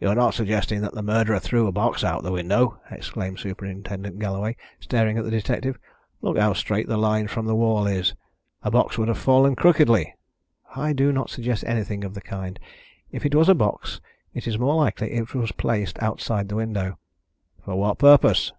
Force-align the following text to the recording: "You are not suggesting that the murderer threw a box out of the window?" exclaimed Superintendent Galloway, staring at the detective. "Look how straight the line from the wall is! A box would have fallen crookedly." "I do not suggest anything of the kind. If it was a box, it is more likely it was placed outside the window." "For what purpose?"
"You 0.00 0.08
are 0.08 0.16
not 0.16 0.34
suggesting 0.34 0.80
that 0.80 0.94
the 0.94 1.00
murderer 1.04 1.38
threw 1.38 1.68
a 1.68 1.70
box 1.70 2.02
out 2.02 2.18
of 2.18 2.24
the 2.24 2.32
window?" 2.32 2.80
exclaimed 2.90 3.38
Superintendent 3.38 4.18
Galloway, 4.18 4.56
staring 4.80 5.16
at 5.16 5.24
the 5.24 5.30
detective. 5.30 5.78
"Look 6.22 6.36
how 6.36 6.54
straight 6.54 6.88
the 6.88 6.96
line 6.96 7.28
from 7.28 7.46
the 7.46 7.54
wall 7.54 7.86
is! 7.86 8.16
A 8.64 8.72
box 8.72 8.98
would 8.98 9.06
have 9.06 9.16
fallen 9.16 9.54
crookedly." 9.54 10.12
"I 10.74 10.92
do 10.92 11.12
not 11.12 11.30
suggest 11.30 11.62
anything 11.68 12.02
of 12.02 12.14
the 12.14 12.20
kind. 12.20 12.58
If 13.12 13.24
it 13.24 13.36
was 13.36 13.48
a 13.48 13.54
box, 13.54 14.00
it 14.32 14.48
is 14.48 14.58
more 14.58 14.74
likely 14.74 15.12
it 15.12 15.32
was 15.36 15.52
placed 15.52 16.02
outside 16.02 16.48
the 16.48 16.56
window." 16.56 16.98
"For 17.64 17.76
what 17.76 17.98
purpose?" 18.00 18.50